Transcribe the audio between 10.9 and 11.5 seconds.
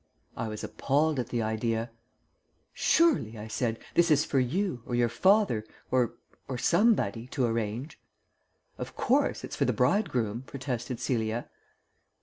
Celia.